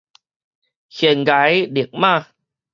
[0.89, 2.29] 懸崖勒馬